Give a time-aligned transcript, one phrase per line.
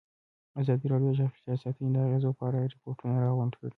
[0.61, 3.69] ازادي راډیو د چاپیریال ساتنه د اغېزو په اړه ریپوټونه راغونډ کړي.